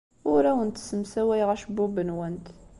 [0.31, 2.47] Ur awent-ssemsawayeɣ acebbub-nwent.